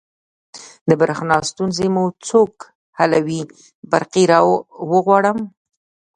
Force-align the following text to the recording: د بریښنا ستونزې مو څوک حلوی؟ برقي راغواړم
د 0.89 0.91
بریښنا 0.99 1.37
ستونزې 1.49 1.87
مو 1.93 2.05
څوک 2.27 2.53
حلوی؟ 2.97 3.41
برقي 3.91 4.23
راغواړم 4.31 5.37